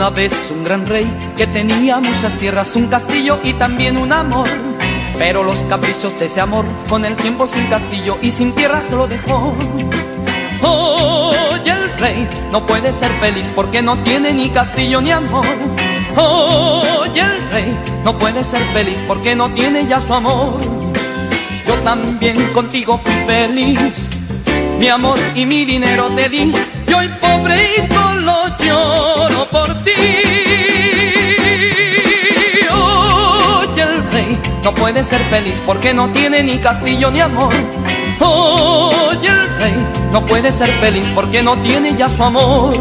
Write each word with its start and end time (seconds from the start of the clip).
Una 0.00 0.08
vez 0.08 0.32
un 0.50 0.64
gran 0.64 0.86
rey 0.86 1.04
que 1.36 1.46
tenía 1.46 2.00
muchas 2.00 2.38
tierras, 2.38 2.74
un 2.74 2.86
castillo 2.86 3.38
y 3.44 3.52
también 3.52 3.98
un 3.98 4.10
amor. 4.14 4.48
Pero 5.18 5.42
los 5.42 5.66
caprichos 5.66 6.18
de 6.18 6.24
ese 6.24 6.40
amor 6.40 6.64
con 6.88 7.04
el 7.04 7.14
tiempo 7.16 7.46
sin 7.46 7.66
castillo 7.66 8.16
y 8.22 8.30
sin 8.30 8.50
tierras 8.54 8.90
lo 8.92 9.06
dejó. 9.06 9.54
Hoy 10.62 11.60
el 11.66 11.92
rey 12.00 12.26
no 12.50 12.66
puede 12.66 12.94
ser 12.94 13.12
feliz 13.20 13.52
porque 13.54 13.82
no 13.82 13.94
tiene 13.98 14.32
ni 14.32 14.48
castillo 14.48 15.02
ni 15.02 15.10
amor. 15.10 15.46
Hoy 16.16 17.10
el 17.18 17.50
rey 17.50 17.76
no 18.02 18.18
puede 18.18 18.42
ser 18.42 18.62
feliz 18.72 19.04
porque 19.06 19.36
no 19.36 19.50
tiene 19.50 19.86
ya 19.86 20.00
su 20.00 20.14
amor. 20.14 20.58
Yo 21.66 21.74
también 21.84 22.42
contigo 22.54 22.98
fui 23.04 23.12
feliz, 23.26 24.08
mi 24.78 24.88
amor 24.88 25.18
y 25.34 25.44
mi 25.44 25.66
dinero 25.66 26.08
te 26.16 26.30
di. 26.30 26.54
Y 26.88 26.92
hoy 26.94 27.10
pobre 27.20 27.54
y 27.76 27.82
no 34.62 34.74
puede 34.74 35.02
ser 35.02 35.22
feliz 35.24 35.62
porque 35.64 35.94
no 35.94 36.08
tiene 36.08 36.42
ni 36.42 36.58
castillo 36.58 37.10
ni 37.10 37.20
amor. 37.20 37.54
Hoy 38.20 39.26
el 39.26 39.60
rey 39.60 39.86
no 40.12 40.24
puede 40.26 40.52
ser 40.52 40.70
feliz 40.80 41.10
porque 41.14 41.42
no 41.42 41.56
tiene 41.56 41.96
ya 41.96 42.08
su 42.08 42.22
amor. 42.22 42.74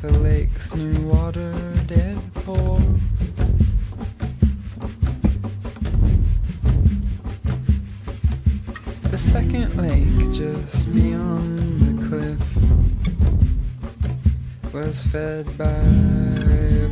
The 0.00 0.12
lake's 0.20 0.74
new 0.74 1.08
water 1.08 1.52
did 1.86 2.18
pour. 2.34 2.78
The 9.10 9.18
second 9.18 9.76
lake 9.76 10.32
just 10.32 10.92
beyond 10.94 11.80
the 11.80 11.94
cliff 12.08 12.58
was 14.72 15.02
fed 15.04 15.46
by 15.58 15.64
a 15.64 16.88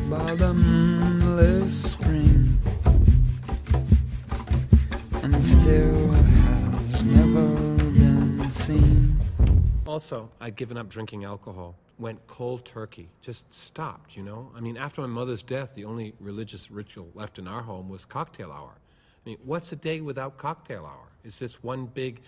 Also, 9.97 10.31
I'd 10.43 10.57
given 10.57 10.77
up 10.77 10.91
drinking 10.91 11.25
alcohol. 11.25 11.75
Went 11.99 12.19
cold 12.27 12.67
turkey. 12.67 13.09
Just 13.23 13.51
stopped, 13.51 14.15
you 14.15 14.23
know? 14.23 14.53
I 14.55 14.61
mean, 14.61 14.77
after 14.77 15.01
my 15.01 15.07
mother's 15.07 15.43
death, 15.43 15.75
the 15.75 15.87
only 15.87 16.13
religious 16.21 16.71
ritual 16.71 17.09
left 17.15 17.39
in 17.39 17.49
our 17.49 17.63
home 17.63 17.89
was 17.89 18.05
cocktail 18.05 18.53
hour. 18.53 18.73
I 18.77 19.23
mean, 19.25 19.39
what's 19.43 19.73
a 19.73 19.77
day 19.77 20.03
without 20.03 20.37
cocktail 20.37 20.85
hour? 20.85 21.09
Is 21.25 21.39
this 21.39 21.63
one 21.63 21.87
big. 21.87 22.21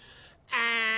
Tristes 0.51 0.98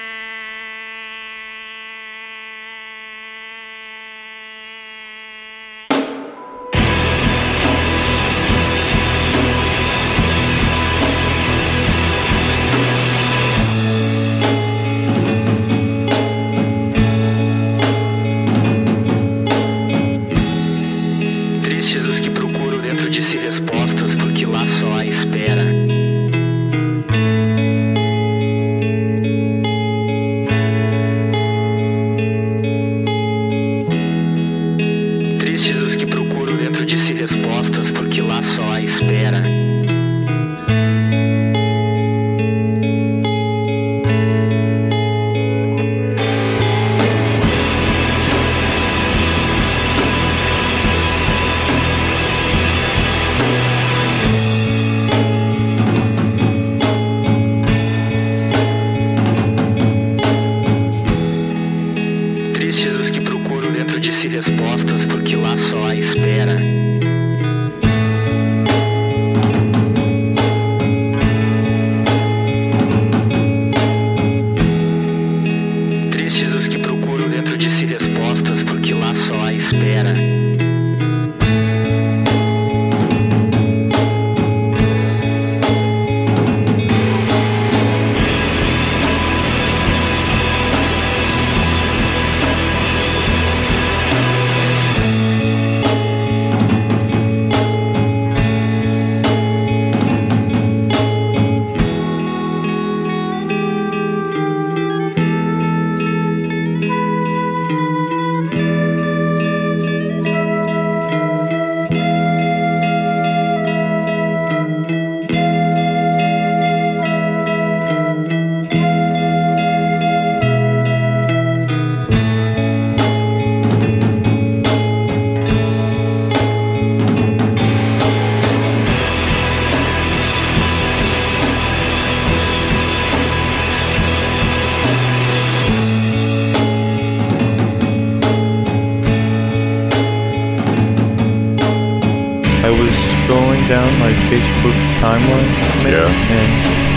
I 142.62 142.70
was 142.70 142.92
scrolling 143.24 143.64
down 143.68 143.88
my 143.98 144.12
Facebook 144.28 144.76
timeline, 145.00 145.50
man, 145.82 145.92
Yeah. 145.96 146.36
and 146.38 146.50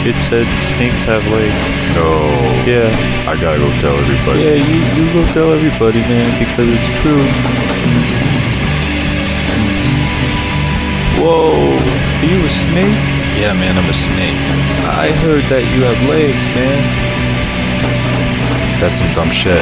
it 0.09 0.15
said 0.27 0.45
snakes 0.75 1.03
have 1.07 1.23
legs. 1.31 1.55
No. 1.95 2.09
Yeah, 2.67 2.91
I 3.31 3.39
gotta 3.39 3.59
go 3.59 3.69
tell 3.79 3.95
everybody. 3.95 4.39
yeah, 4.43 4.59
you, 4.59 4.77
you 4.97 5.05
go 5.15 5.23
tell 5.31 5.53
everybody, 5.53 5.99
man, 6.11 6.27
because 6.39 6.67
it's 6.67 6.89
true. 6.99 7.23
Whoa, 11.23 11.55
are 11.55 12.27
you 12.27 12.39
a 12.43 12.49
snake? 12.49 12.99
Yeah, 13.39 13.53
man, 13.55 13.77
I'm 13.79 13.89
a 13.89 13.93
snake. 13.95 14.35
I 14.83 15.07
heard 15.23 15.43
that 15.47 15.63
you 15.71 15.79
have 15.87 15.99
legs, 16.11 16.43
man. 16.59 16.79
That's 18.83 18.99
some 18.99 19.07
dumb 19.15 19.31
shit. 19.31 19.55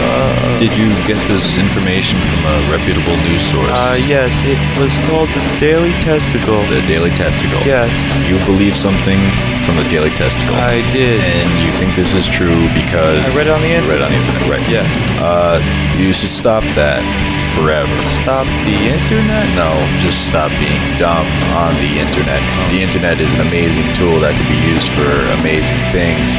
Did 0.57 0.73
you 0.73 0.89
get 1.05 1.21
this 1.29 1.53
information 1.53 2.17
from 2.25 2.41
a 2.41 2.57
reputable 2.73 3.13
news 3.29 3.45
source? 3.45 3.69
Uh, 3.69 3.93
yes, 4.01 4.33
it 4.49 4.57
was 4.81 4.89
called 5.05 5.29
the 5.29 5.45
Daily 5.61 5.93
Testicle. 6.01 6.57
the 6.73 6.81
Daily 6.89 7.13
Testicle. 7.13 7.61
Yes, 7.61 7.93
You 8.25 8.41
believe 8.49 8.73
something 8.73 9.21
from 9.61 9.77
the 9.77 9.85
Daily 9.93 10.09
Testicle. 10.09 10.57
I 10.57 10.81
did. 10.89 11.21
And 11.21 11.49
you 11.61 11.69
think 11.77 11.93
this 11.93 12.17
is 12.17 12.25
true 12.25 12.65
because 12.73 13.21
I 13.21 13.29
read 13.37 13.45
it 13.45 13.53
on 13.53 13.61
the 13.61 13.69
You 13.69 13.85
read 13.85 14.01
internet. 14.01 14.01
it 14.01 14.05
on 14.09 14.11
the 14.11 14.17
internet, 14.25 14.49
right? 14.49 14.65
Yes. 14.73 14.89
Uh, 15.21 15.61
you 16.01 16.17
should 16.17 16.33
stop 16.33 16.65
that 16.73 17.05
forever. 17.53 17.93
Stop 18.25 18.49
the 18.65 18.73
internet? 18.89 19.45
No, 19.53 19.69
just 20.01 20.25
stop 20.25 20.49
being 20.57 20.81
dumb 20.97 21.29
on 21.53 21.69
the 21.77 21.93
internet. 22.01 22.41
The 22.73 22.81
internet 22.81 23.21
is 23.21 23.29
an 23.37 23.45
amazing 23.45 23.85
tool 23.93 24.17
that 24.25 24.33
can 24.33 24.47
be 24.49 24.57
used 24.65 24.89
for 24.97 25.13
amazing 25.45 25.77
things, 25.93 26.33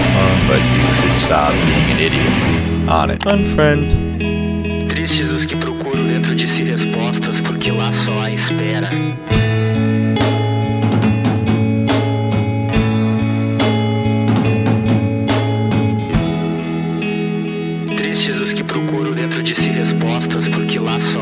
but 0.50 0.58
you 0.58 0.82
should 0.98 1.14
stop 1.22 1.54
being 1.62 1.86
an 1.94 2.02
idiot 2.02 2.71
on 2.88 3.10
it. 3.10 3.24
Unfriend. 3.26 3.90
Tristes 4.88 5.28
os 5.30 5.46
que 5.46 5.56
procuram 5.56 6.06
dentro 6.06 6.34
de 6.34 6.46
si 6.48 6.64
respostas, 6.64 7.40
porque 7.40 7.70
lá 7.70 7.92
só 7.92 8.20
há 8.20 8.30
espera. 8.30 8.90
Tristes 17.96 18.36
os 18.36 18.52
que 18.52 18.64
procuram 18.64 19.12
dentro 19.12 19.42
de 19.42 19.54
si 19.54 19.68
respostas, 19.70 20.48
porque 20.48 20.78
lá 20.78 20.98
só 21.00 21.21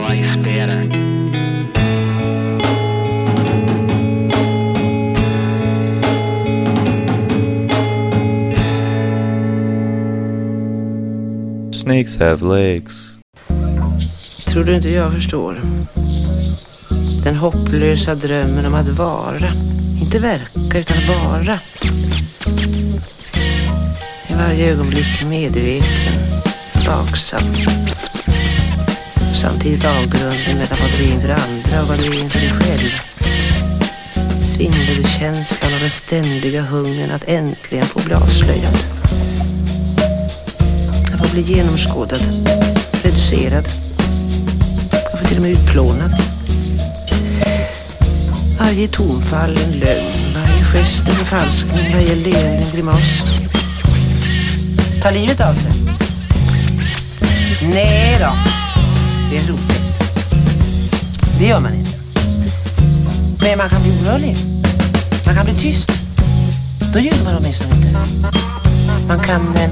Snakes 12.01 12.17
have 12.17 12.43
legs. 12.43 13.19
Tror 14.47 14.65
du 14.65 14.77
inte 14.77 14.91
jag 14.91 15.13
förstår? 15.13 15.61
Den 17.25 17.37
hopplösa 17.37 18.15
drömmen 18.15 18.67
om 18.67 18.75
att 18.75 18.89
vara. 18.89 19.53
Inte 20.03 20.19
verka, 20.19 20.79
utan 20.79 20.97
vara. 21.09 21.59
I 24.29 24.35
varje 24.35 24.73
ögonblick 24.73 25.25
medveten, 25.27 26.15
vaksam. 26.87 27.55
Samtidigt 29.41 29.87
avgrunden 29.87 30.59
mellan 30.59 30.79
vad 30.81 30.91
du 30.99 31.05
är 31.05 31.15
inför 31.15 31.29
andra 31.29 31.83
och 31.83 31.89
vad 31.89 31.99
du 31.99 32.07
är 32.07 32.23
inför 32.23 32.41
dig 32.41 32.51
själv. 32.51 32.91
Svindelkänslan 34.43 35.75
och 35.75 35.81
den 35.81 35.91
ständiga 35.91 36.63
hungern 36.63 37.11
att 37.11 37.29
äntligen 37.29 37.87
få 37.87 38.01
bli 38.05 38.15
avslöjad. 38.15 39.00
Att 41.31 41.35
bli 41.35 41.55
genomskådad, 41.55 42.21
reducerad 43.03 43.69
kanske 45.11 45.29
till 45.29 45.37
och 45.37 45.43
med 45.43 45.51
utplånad. 45.51 46.11
Varje 48.59 48.89
tonfall 48.89 49.51
en 49.51 49.73
lögn, 49.73 50.35
varje 50.35 50.65
gest 50.65 51.09
en 51.09 51.15
förfalskning, 51.15 51.93
varje 51.93 52.15
leende 52.15 52.65
en 52.65 52.71
grimas. 52.73 53.23
Ta 55.03 55.11
livet 55.11 55.41
av 55.41 55.55
sig? 55.55 55.73
Nej 57.63 58.19
då, 58.21 58.33
det 59.31 59.37
är 59.37 59.49
roligt. 59.49 59.83
Det 61.39 61.47
gör 61.47 61.61
man 61.61 61.75
inte. 61.75 61.91
Men 63.41 63.59
man 63.59 63.69
kan 63.69 63.83
bli 63.83 63.93
orörlig. 64.03 64.37
Man 65.27 65.35
kan 65.35 65.45
bli 65.45 65.55
tyst. 65.55 65.91
Då 66.93 66.99
ljuger 66.99 67.25
man 67.25 67.37
åtminstone 67.37 67.77
inte. 67.77 68.60
Man 69.11 69.21
kan 69.21 69.57
eh, 69.57 69.71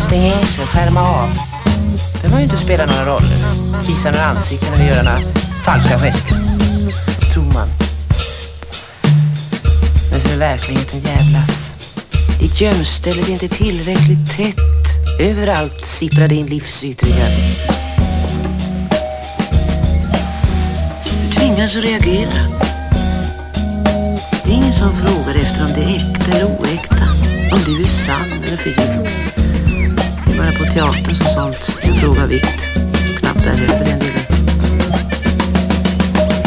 stänga 0.00 0.40
in 0.40 0.46
sig, 0.46 0.66
skärma 0.66 1.00
av. 1.00 1.28
behöver 2.12 2.30
man 2.30 2.38
ju 2.38 2.44
inte 2.44 2.56
spela 2.56 2.86
några 2.86 3.06
roller. 3.06 3.36
Visa 3.88 4.10
några 4.10 4.24
ansikten 4.24 4.74
eller 4.74 4.84
göra 4.84 5.02
några 5.02 5.20
falska 5.64 5.98
gester. 5.98 6.36
Tror 7.32 7.44
man. 7.44 7.68
Men 10.10 10.20
så 10.20 10.28
är 10.28 10.36
verkligheten 10.36 11.00
jävlas. 11.00 11.74
Ditt 12.40 12.60
gömställe 12.60 13.22
är 13.22 13.30
inte 13.30 13.48
tillräckligt 13.48 14.36
tätt. 14.36 15.20
Överallt 15.20 15.84
sipprar 15.84 16.28
det 16.28 16.34
in 16.34 16.46
livsyttringar. 16.46 17.30
Du 21.04 21.34
tvingas 21.34 21.76
att 21.76 21.84
reagera. 21.84 22.32
Det 24.44 24.50
är 24.50 24.54
ingen 24.54 24.72
som 24.72 24.96
frågar 24.96 25.34
efter 25.34 25.64
om 25.64 25.72
det 25.74 25.82
är 25.82 25.96
äkta 25.96 26.30
eller 26.30 26.44
oäkta. 26.44 27.11
Om 27.52 27.58
du 27.66 27.82
är 27.82 27.86
sann 27.86 28.32
eller 28.32 28.56
förljugen. 28.56 29.04
Det 30.26 30.32
är 30.32 30.38
bara 30.38 30.52
på 30.52 30.72
teatern 30.72 31.14
som 31.14 31.26
sånt 31.26 31.78
är 31.82 31.88
en 31.88 31.94
fråga 31.94 32.22
av 32.22 32.28
vikt. 32.28 32.68
Knappt 33.18 33.44
där 33.44 33.50
heller 33.50 33.78
för 33.78 33.84
den 33.84 33.98
delen. 33.98 34.20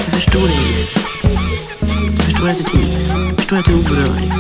Jag 0.05 0.13
förstår 0.13 0.41
dig, 0.41 0.57
Elisabeth. 0.65 0.99
Jag 2.17 2.25
förstår 2.25 2.49
att 2.49 2.57
du 2.57 2.63
tiger. 2.63 3.27
Jag 3.27 3.37
förstår 3.37 3.57
att 3.57 3.65
du 3.65 3.71
är 3.71 3.79
oberörlig. 3.79 4.31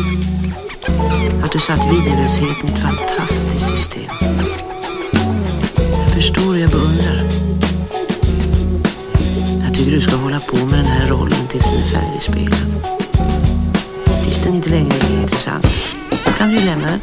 Att 1.43 1.51
du 1.51 1.59
satt 1.59 1.79
videolösheten 1.93 2.69
i 2.69 2.73
ett 2.73 2.79
fantastiskt 2.79 3.67
system. 3.67 4.11
Jag 5.91 6.13
förstår 6.13 6.49
och 6.49 6.59
jag 6.59 6.69
beundrar. 6.69 7.27
Jag 9.63 9.73
tycker 9.73 9.91
du 9.91 10.01
ska 10.01 10.15
hålla 10.15 10.39
på 10.39 10.57
med 10.57 10.79
den 10.79 10.85
här 10.85 11.07
rollen 11.09 11.47
tills 11.49 11.65
den 11.65 11.83
är 11.83 11.89
färdigspelad. 11.89 12.87
Tills 14.23 14.43
den 14.43 14.55
inte 14.55 14.69
längre 14.69 14.95
är 14.95 15.21
intressant. 15.21 15.94
Kan 16.37 16.49
du 16.49 16.65
lämna 16.65 16.87
den. 16.87 16.99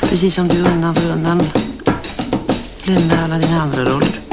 Precis 0.00 0.34
som 0.34 0.48
du 0.48 0.58
undan 0.58 0.94
för 0.94 1.12
undan 1.12 1.42
lämnar 2.84 3.24
alla 3.24 3.38
dina 3.38 3.62
andra 3.62 3.84
roller. 3.84 4.28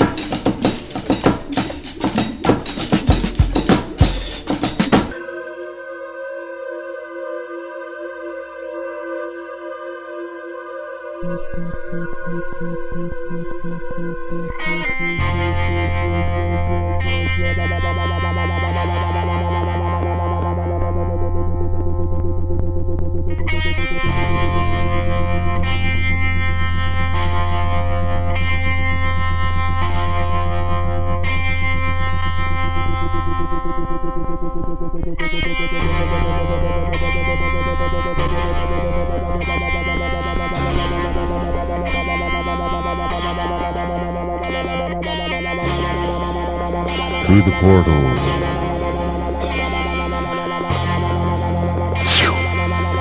Through 47.26 47.42
the 47.42 47.52
portals. 47.54 48.20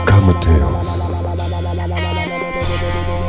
Comet. 0.08 0.46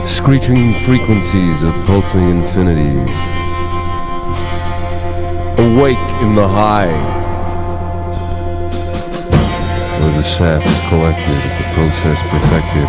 Screeching 0.07 0.73
frequencies 0.85 1.63
of 1.63 1.75
pulsing 1.85 2.29
infinities. 2.29 3.13
Awake 5.59 6.11
in 6.21 6.33
the 6.33 6.47
hive. 6.47 7.15
Where 9.99 10.13
the 10.13 10.23
sap 10.23 10.65
is 10.65 10.79
collected, 10.87 11.41
the 11.59 11.65
process 11.75 12.21
perfected. 12.31 12.87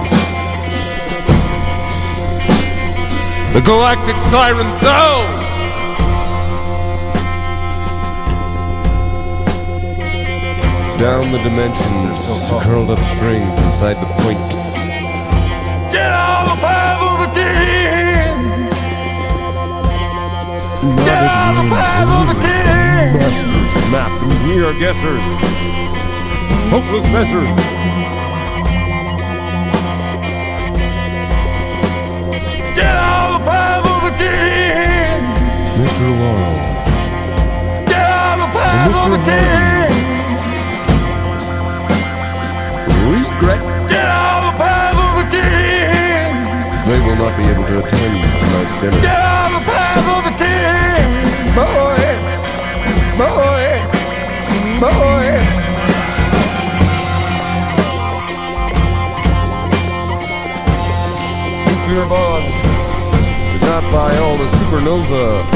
The 3.53 3.63
galactic 3.63 4.21
siren 4.21 4.71
sound! 4.81 5.46
Down 10.99 11.31
the 11.31 11.39
dimensions 11.39 12.49
to 12.49 12.59
curled 12.63 12.91
up 12.91 12.99
strings 13.17 13.59
inside 13.59 13.95
the 14.01 14.07
point. 14.23 14.39
Get 15.93 16.11
on 16.11 16.49
the 16.49 16.57
path 16.65 17.03
of 17.05 17.17
the 17.21 17.29
king! 17.37 18.37
Get 21.05 21.23
on 21.23 21.53
the 21.61 21.75
path 21.75 22.09
of 22.09 22.25
the 22.33 22.41
king! 22.41 23.13
Masters, 23.13 23.73
map, 23.93 24.23
and 24.23 24.49
we 24.49 24.65
are 24.65 24.73
guessers. 24.81 25.27
Hopeless 26.73 27.05
messers. 27.13 27.57
Get 32.75 32.97
on 32.97 33.33
the 33.33 33.45
path 33.45 33.85
of 33.85 34.01
the 34.07 34.13
king! 34.17 35.21
Mr. 35.77 36.09
Laurel. 36.21 36.57
Get 37.85 38.11
on 38.11 38.39
the 38.39 38.47
path 38.57 38.91
Mr. 38.91 39.66
Regret. 43.37 43.61
Get 43.91 44.09
on 44.09 44.41
the 44.49 44.57
path 44.57 44.97
of 44.97 45.13
the 45.21 45.27
king! 45.29 46.33
They 46.89 47.01
will 47.05 47.17
not 47.17 47.37
be 47.37 47.45
able 47.45 47.67
to 47.67 47.85
attend 47.85 48.17
tonight's 48.41 48.81
dinner. 48.81 49.01
Get 49.03 49.21
on 49.21 49.53
the 49.53 49.61
path 49.61 50.07
of 50.17 50.25
the 50.25 50.35
king, 50.41 51.09
boy, 51.53 52.01
boy, 53.21 53.65
boy. 54.81 55.27
Nuclear 61.67 62.07
bombs. 62.09 62.57
Not 63.61 63.85
by 63.93 64.17
all 64.19 64.37
the 64.39 64.47
supernova. 64.47 65.56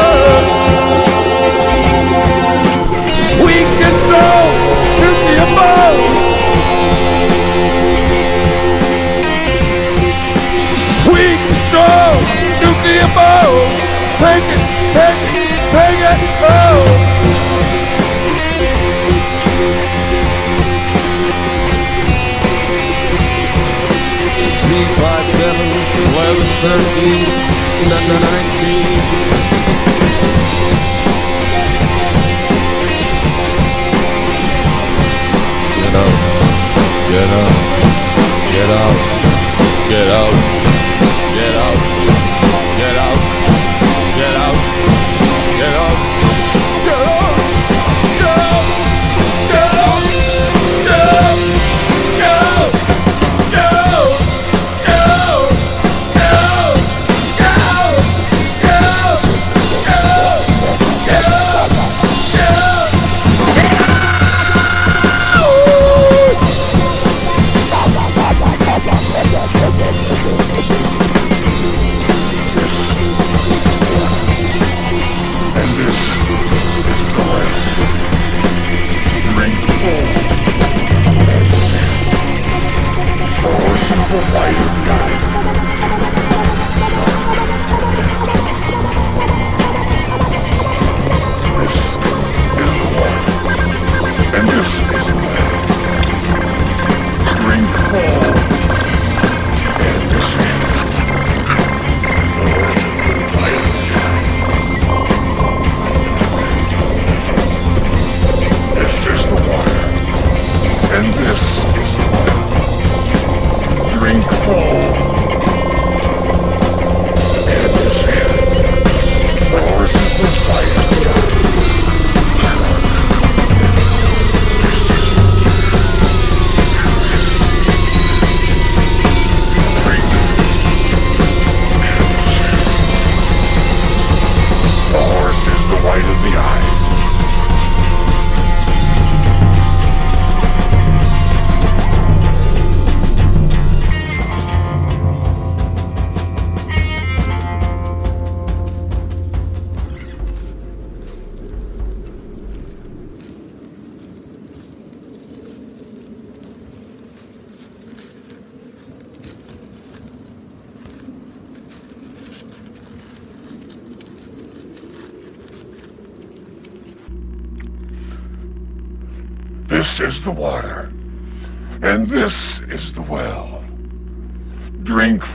Take 14.21 14.49
it, 14.53 14.61
take 14.93 15.33
it, 15.33 15.59
take 15.73 16.01
it, 16.11 16.19
oh. 16.45 17.11
Three, 24.63 24.85
five, 25.01 25.25
seven, 25.35 25.69
eleven, 26.05 26.47
thirteen, 26.61 27.25
nine, 27.89 28.21
nineteen. 28.21 28.85
Get 35.77 35.95
out, 35.97 36.15
get 37.09 37.29
out, 37.41 37.53
get 38.53 38.69
out, 38.69 38.97
get 39.89 40.07
out, 40.11 40.50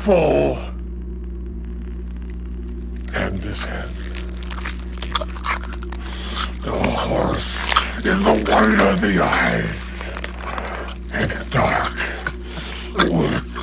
full, 0.07 0.57
and 3.13 3.39
this 3.41 3.67
end. 3.67 3.97
The 6.63 6.71
horse 6.71 8.05
is 8.05 8.23
the 8.23 8.37
white 8.49 8.81
of 8.89 9.01
the 9.01 9.21
eyes, 9.21 10.09
and 11.13 11.51
dark 11.51 11.99
within. 12.95 13.56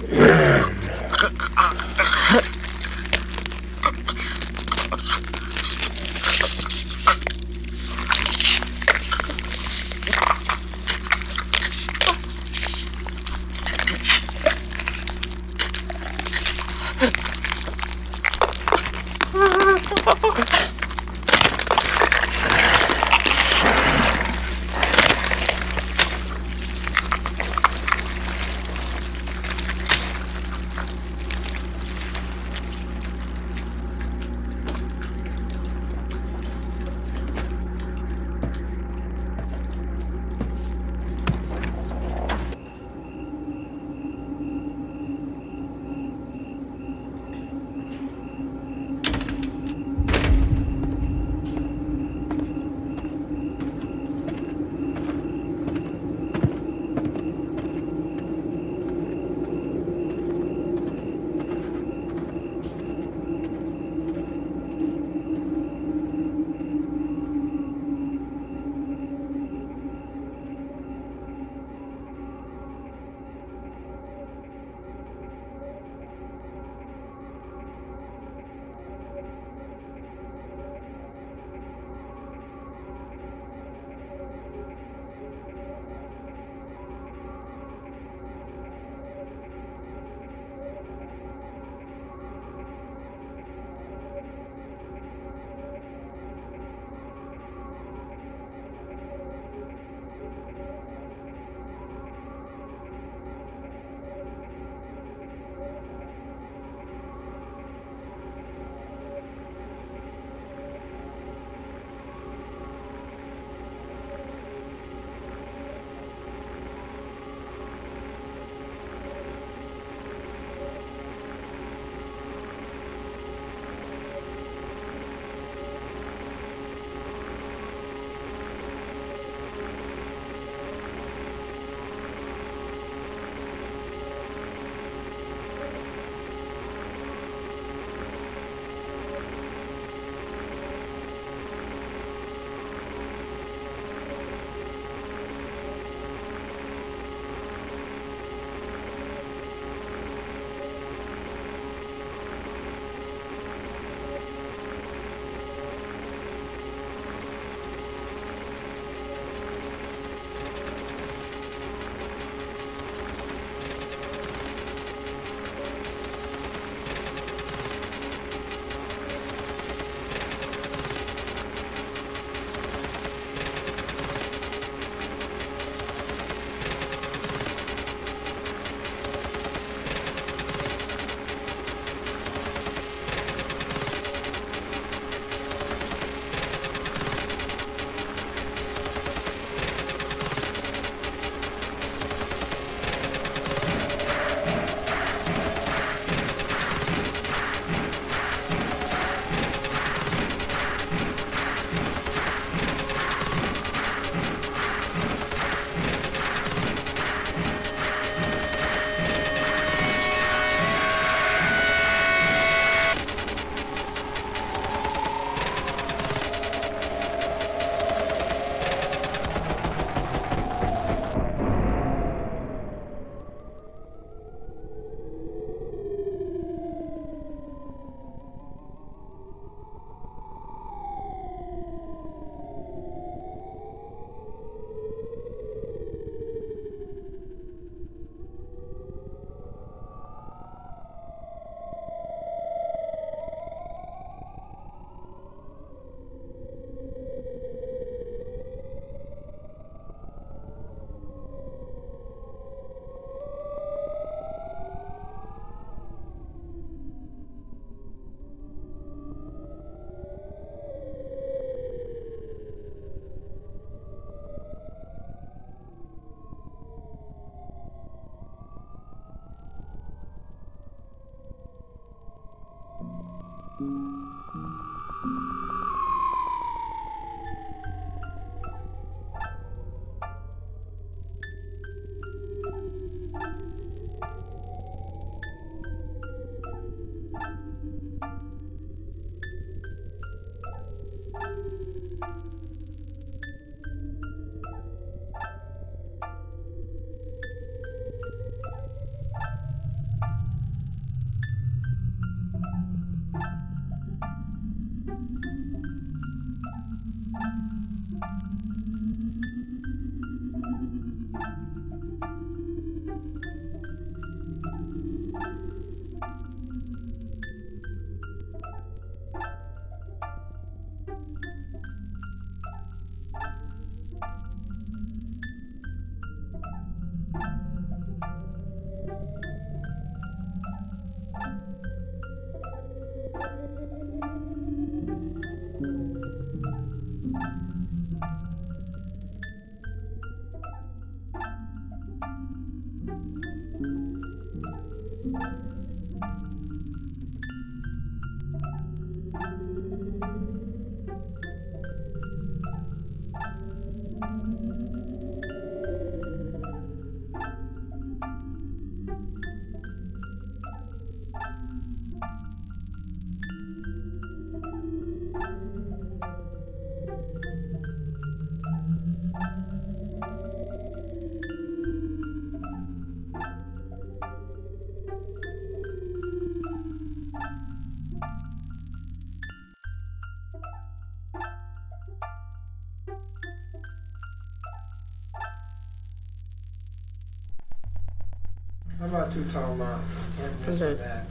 How 389.14 389.20
about 389.20 389.32
Tall 389.32 389.56
Mountain? 389.56 389.88
Can't 390.18 390.48
miss 390.48 390.60
with 390.60 390.80
that. 390.80 391.06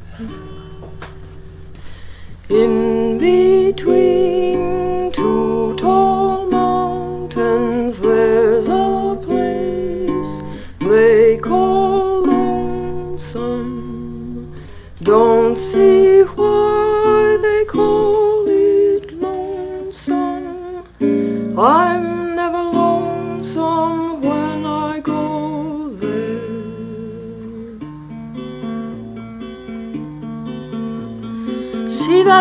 In 2.49 3.19
between 3.19 5.12
two 5.12 5.77
tall 5.77 6.51
mountains, 6.51 8.01
there's 8.01 8.67
a 8.67 9.17
place 9.23 10.43
they 10.81 11.38
call 11.38 12.23
lonesome. 12.25 13.73
Don't 15.01 15.61
see 15.61 16.12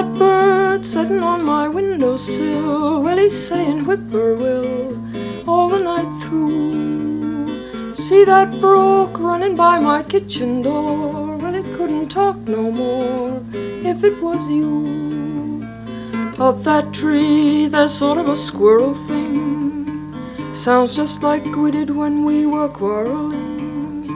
that 0.02 0.18
bird 0.18 0.84
sitting 0.84 1.22
on 1.22 1.44
my 1.44 1.68
windowsill. 1.68 3.04
Well, 3.04 3.18
he's 3.18 3.38
saying 3.48 3.86
whippoorwill 3.86 4.98
all 5.48 5.70
the 5.70 5.80
night 5.80 6.12
through. 6.24 7.94
See 7.94 8.24
that 8.26 8.50
brook 8.60 9.20
running 9.20 9.56
by 9.56 9.80
my 9.80 10.02
kitchen 10.02 10.64
door. 10.64 11.36
Well, 11.36 11.54
it 11.54 11.66
couldn't 11.76 12.10
talk 12.10 12.36
no 12.38 12.72
more 12.72 13.44
if 13.92 14.04
it 14.04 14.20
was 14.24 14.50
you. 14.50 15.68
Up 16.40 16.64
that 16.64 16.92
tree, 16.94 17.68
there's 17.68 17.94
sort 17.94 18.18
of 18.18 18.28
a 18.28 18.36
squirrel 18.36 18.96
thing. 19.08 20.16
Sounds 20.56 20.96
just 20.96 21.22
like 21.22 21.46
we 21.56 21.70
did 21.70 21.92
when 21.92 22.26
we 22.26 22.48
were 22.48 22.70
quarreling. 22.70 24.10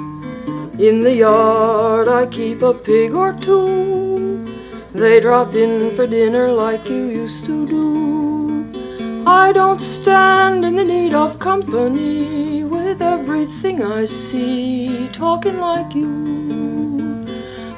In 0.79 1.03
the 1.03 1.15
yard, 1.15 2.07
I 2.07 2.25
keep 2.25 2.63
a 2.63 2.73
pig 2.73 3.13
or 3.13 3.33
two. 3.33 4.54
They 4.95 5.19
drop 5.19 5.53
in 5.55 5.93
for 5.93 6.07
dinner 6.07 6.49
like 6.53 6.87
you 6.87 7.09
used 7.09 7.45
to 7.47 7.67
do. 7.67 9.25
I 9.27 9.51
don't 9.51 9.81
stand 9.81 10.63
in 10.63 10.77
the 10.77 10.85
need 10.85 11.13
of 11.13 11.37
company 11.37 12.63
with 12.63 13.01
everything 13.01 13.83
I 13.83 14.05
see 14.05 15.09
talking 15.11 15.57
like 15.57 15.93
you. 15.93 17.27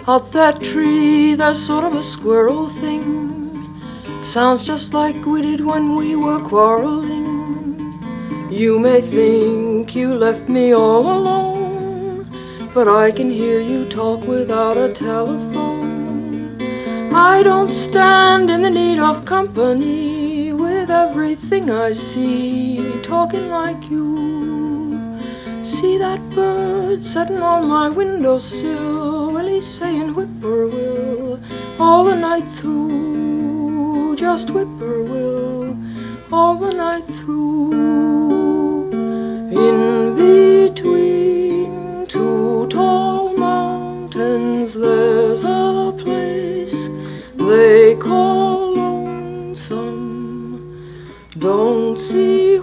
Up 0.05 0.31
that 0.33 0.61
tree, 0.61 1.33
there's 1.33 1.59
sort 1.65 1.85
of 1.85 1.95
a 1.95 2.03
squirrel 2.03 2.69
thing. 2.69 3.81
Sounds 4.21 4.63
just 4.63 4.93
like 4.93 5.25
we 5.25 5.41
did 5.41 5.61
when 5.61 5.95
we 5.95 6.15
were 6.15 6.39
quarreling. 6.39 7.97
You 8.51 8.77
may 8.77 9.01
think 9.01 9.95
you 9.95 10.13
left 10.13 10.47
me 10.47 10.71
all 10.73 11.11
alone, 11.17 12.29
but 12.75 12.87
I 12.87 13.09
can 13.09 13.31
hear 13.31 13.59
you 13.59 13.85
talk 13.89 14.21
without 14.27 14.77
a 14.77 14.93
telephone. 14.93 15.76
I 17.19 17.41
don't 17.41 17.71
stand 17.71 18.51
in 18.51 18.61
the 18.61 18.69
need 18.69 18.99
of 18.99 19.25
company 19.25 20.53
with 20.53 20.91
everything 20.91 21.71
I 21.71 21.91
see 21.91 23.01
talking 23.01 23.49
like 23.49 23.89
you. 23.89 25.17
See 25.63 25.97
that 25.97 26.19
bird 26.35 27.03
sitting 27.03 27.39
on 27.39 27.67
my 27.69 27.89
windowsill? 27.89 29.31
Well, 29.31 29.47
he's 29.47 29.65
saying 29.65 30.13
whippoorwill 30.13 31.39
all 31.79 32.03
the 32.03 32.15
night 32.15 32.47
through. 32.59 34.15
Just 34.15 34.49
whippoorwill 34.49 35.75
all 36.31 36.55
the 36.55 36.71
night 36.71 37.07
through. 37.07 38.91
In 39.65 40.15
see 51.97 52.57